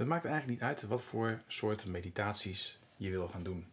[0.00, 3.66] Het maakt eigenlijk niet uit wat voor soort meditaties je wil gaan doen.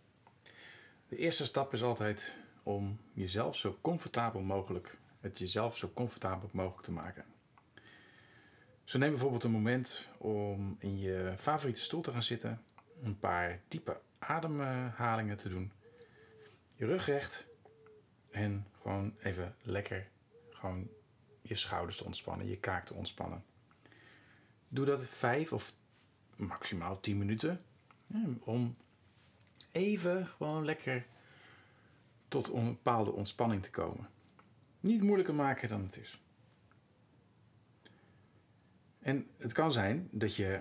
[1.07, 6.83] De eerste stap is altijd om jezelf zo comfortabel mogelijk, het jezelf zo comfortabel mogelijk
[6.83, 7.25] te maken.
[8.83, 12.61] Zo neem bijvoorbeeld een moment om in je favoriete stoel te gaan zitten,
[13.03, 15.71] een paar diepe ademhalingen te doen,
[16.73, 17.47] je rug recht
[18.31, 20.07] en gewoon even lekker
[20.49, 20.87] gewoon
[21.41, 23.43] je schouders te ontspannen, je kaak te ontspannen.
[24.67, 25.73] Doe dat vijf of
[26.37, 27.61] maximaal tien minuten
[28.39, 28.75] om
[29.71, 31.05] even gewoon lekker
[32.27, 34.09] tot een bepaalde ontspanning te komen.
[34.79, 36.21] Niet moeilijker maken dan het is.
[38.99, 40.59] En het kan zijn dat je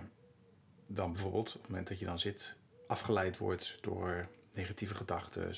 [0.86, 2.56] dan bijvoorbeeld, op het moment dat je dan zit,
[2.86, 5.54] afgeleid wordt door negatieve gedachten.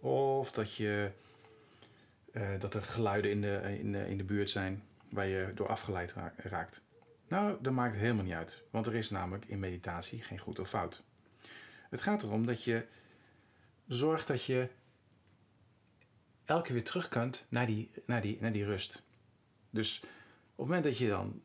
[0.00, 1.10] Of dat, je,
[2.32, 5.68] uh, dat er geluiden in de, in, de, in de buurt zijn waar je door
[5.68, 6.82] afgeleid raakt.
[7.32, 10.68] Nou, dat maakt helemaal niet uit, want er is namelijk in meditatie geen goed of
[10.68, 11.02] fout.
[11.90, 12.86] Het gaat erom dat je
[13.86, 14.68] zorgt dat je
[16.44, 19.02] elke keer weer terug kunt naar die, naar die, naar die rust.
[19.70, 20.08] Dus op
[20.56, 21.42] het moment dat je dan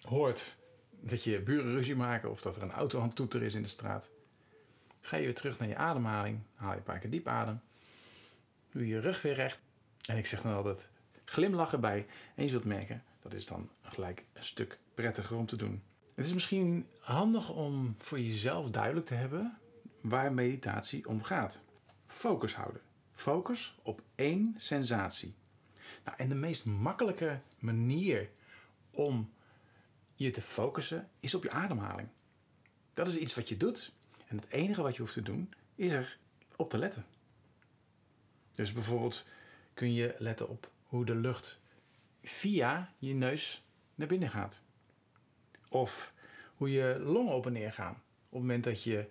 [0.00, 0.56] hoort
[0.90, 3.68] dat je buren ruzie maken of dat er een auto aan toeter is in de
[3.68, 4.10] straat,
[5.00, 7.60] ga je weer terug naar je ademhaling, haal je een paar keer diep adem,
[8.70, 9.62] doe je rug weer recht.
[10.06, 10.90] En ik zeg dan altijd
[11.28, 15.56] glimlachen bij en je zult merken dat is dan gelijk een stuk prettiger om te
[15.56, 15.82] doen.
[16.14, 19.58] Het is misschien handig om voor jezelf duidelijk te hebben
[20.00, 21.60] waar meditatie om gaat.
[22.06, 22.80] Focus houden.
[23.12, 25.34] Focus op één sensatie.
[26.04, 28.30] Nou, en de meest makkelijke manier
[28.90, 29.32] om
[30.14, 32.08] je te focussen is op je ademhaling.
[32.92, 33.92] Dat is iets wat je doet.
[34.26, 36.18] En het enige wat je hoeft te doen is er
[36.56, 37.06] op te letten.
[38.54, 39.26] Dus bijvoorbeeld
[39.74, 41.60] kun je letten op hoe de lucht
[42.22, 44.62] via je neus naar binnen gaat.
[45.68, 46.12] Of
[46.56, 49.08] hoe je longen op en neer gaan op het moment dat je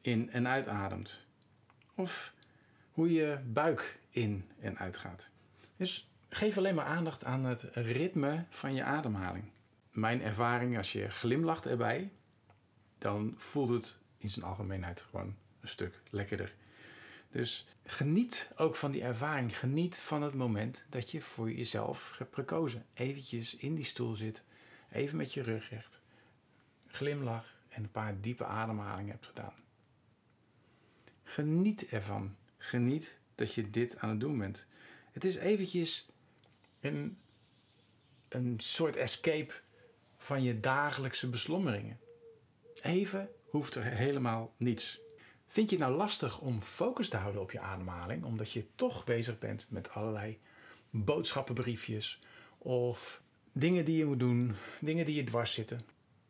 [0.00, 1.26] in en uitademt.
[1.94, 2.34] Of
[2.92, 5.30] hoe je buik in en uitgaat.
[5.76, 9.44] Dus geef alleen maar aandacht aan het ritme van je ademhaling.
[9.90, 12.10] Mijn ervaring, als je glimlacht erbij,
[12.98, 16.54] dan voelt het in zijn algemeenheid gewoon een stuk lekkerder.
[17.32, 19.58] Dus geniet ook van die ervaring.
[19.58, 22.86] Geniet van het moment dat je voor jezelf hebt gekozen.
[22.94, 24.44] Eventjes in die stoel zit,
[24.90, 26.00] even met je rug recht,
[26.86, 29.54] glimlach en een paar diepe ademhalingen hebt gedaan.
[31.22, 32.36] Geniet ervan.
[32.58, 34.66] Geniet dat je dit aan het doen bent.
[35.12, 36.08] Het is eventjes
[36.80, 37.18] een,
[38.28, 39.54] een soort escape
[40.16, 41.98] van je dagelijkse beslommeringen.
[42.82, 45.00] Even hoeft er helemaal niets.
[45.52, 49.04] Vind je het nou lastig om focus te houden op je ademhaling, omdat je toch
[49.04, 50.38] bezig bent met allerlei
[50.90, 52.20] boodschappenbriefjes
[52.58, 55.80] of dingen die je moet doen, dingen die je dwars zitten?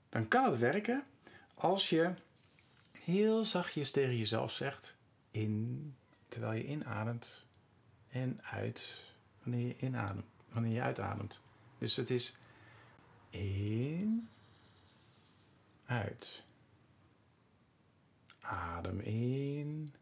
[0.09, 1.05] Dan kan het werken
[1.55, 2.15] als je
[3.01, 4.97] heel zachtjes tegen jezelf zegt
[5.31, 5.95] in
[6.29, 7.45] terwijl je inademt
[8.09, 9.05] en uit
[9.43, 11.41] wanneer je inademt, wanneer je uitademt.
[11.79, 12.37] Dus het is
[13.31, 14.29] in,
[15.85, 16.45] uit.
[18.53, 19.95] Adem in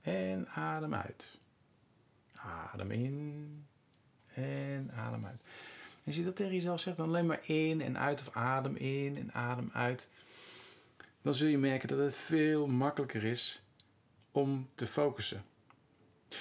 [0.00, 1.38] en adem uit.
[2.34, 3.66] Adem in
[4.34, 5.40] en adem uit.
[6.06, 9.16] Als je dat tegen jezelf zegt, dan alleen maar in en uit of adem in
[9.16, 10.08] en adem uit.
[11.22, 13.62] Dan zul je merken dat het veel makkelijker is
[14.30, 15.44] om te focussen.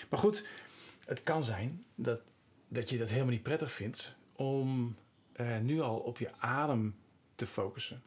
[0.09, 0.47] Maar goed,
[1.05, 2.21] het kan zijn dat,
[2.67, 4.95] dat je dat helemaal niet prettig vindt om
[5.35, 6.95] uh, nu al op je adem
[7.35, 8.01] te focussen.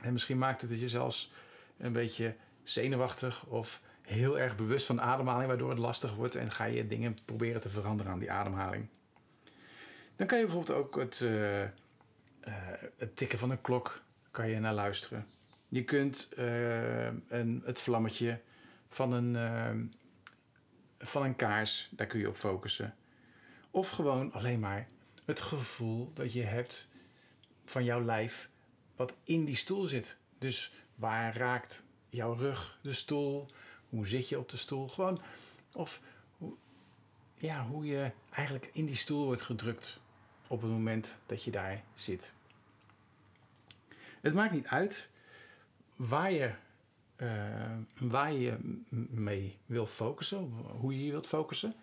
[0.00, 1.32] En misschien maakt het je zelfs
[1.78, 2.36] een beetje
[2.68, 7.16] zenuwachtig of heel erg bewust van ademhaling, waardoor het lastig wordt en ga je dingen
[7.24, 8.88] proberen te veranderen aan die ademhaling.
[10.16, 11.68] Dan kan je bijvoorbeeld ook het, uh, uh,
[12.96, 15.26] het tikken van een klok kan je naar luisteren.
[15.68, 16.28] Je kunt
[17.28, 18.40] een, het vlammetje
[18.88, 19.92] van een,
[20.98, 22.94] van een kaars, daar kun je op focussen.
[23.70, 24.86] Of gewoon alleen maar
[25.24, 26.88] het gevoel dat je hebt
[27.64, 28.48] van jouw lijf
[28.96, 30.16] wat in die stoel zit.
[30.38, 31.85] Dus waar raakt
[32.16, 33.46] jouw rug de stoel?
[33.88, 34.88] Hoe zit je op de stoel?
[34.88, 35.20] Gewoon,
[35.72, 36.00] of
[36.38, 36.54] hoe,
[37.34, 40.00] ja, hoe je eigenlijk in die stoel wordt gedrukt
[40.46, 42.34] op het moment dat je daar zit.
[44.20, 45.08] Het maakt niet uit
[45.96, 46.52] waar je,
[47.16, 48.56] uh, waar je
[49.10, 51.74] mee wil focussen, hoe je je wilt focussen.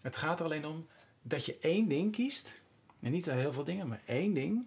[0.00, 0.86] Het gaat er alleen om
[1.22, 2.62] dat je één ding kiest.
[3.00, 4.64] En niet heel veel dingen, maar één ding.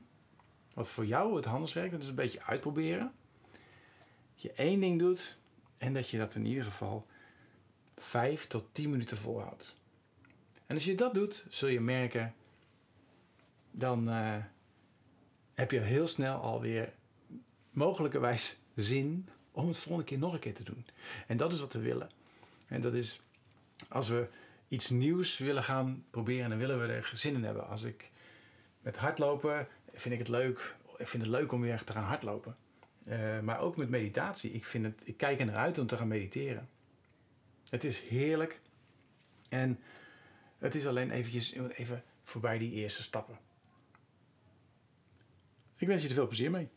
[0.73, 1.91] Wat voor jou het handig werkt.
[1.91, 3.13] Dat is een beetje uitproberen.
[4.41, 5.37] Je één ding doet.
[5.77, 7.05] En dat je dat in ieder geval
[7.97, 9.75] vijf tot tien minuten volhoudt.
[10.65, 12.33] En als je dat doet, zul je merken.
[13.71, 14.35] Dan uh,
[15.53, 16.93] heb je heel snel alweer
[17.71, 20.85] mogelijkerwijs zin om het volgende keer nog een keer te doen.
[21.27, 22.09] En dat is wat we willen.
[22.67, 23.21] En dat is
[23.87, 24.27] als we
[24.67, 27.67] iets nieuws willen gaan proberen, dan willen we er zin in hebben.
[27.67, 28.11] Als ik
[28.81, 30.75] met hardlopen vind ik het leuk.
[30.97, 32.55] Ik vind het leuk om weer te gaan hardlopen.
[33.03, 34.51] Uh, maar ook met meditatie.
[34.51, 36.69] Ik, vind het, ik kijk er naar uit om te gaan mediteren.
[37.69, 38.61] Het is heerlijk.
[39.49, 39.79] En
[40.57, 43.37] het is alleen eventjes, even voorbij die eerste stappen.
[45.75, 46.69] Ik wens je er veel plezier mee.